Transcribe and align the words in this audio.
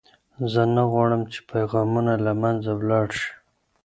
زه 0.51 0.61
نه 0.75 0.83
غواړم 0.91 1.21
چې 1.31 1.39
پیغامونه 1.51 2.13
له 2.25 2.33
منځه 2.41 2.71
ولاړ 2.79 3.07
شي. 3.19 3.33